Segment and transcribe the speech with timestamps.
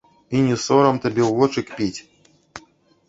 [0.37, 1.99] І не сорам табе ў вочы кпіць?